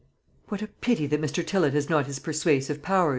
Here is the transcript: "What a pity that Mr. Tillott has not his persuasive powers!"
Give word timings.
"What 0.47 0.63
a 0.63 0.67
pity 0.67 1.05
that 1.05 1.21
Mr. 1.21 1.45
Tillott 1.45 1.73
has 1.75 1.87
not 1.87 2.07
his 2.07 2.17
persuasive 2.17 2.81
powers!" 2.81 3.09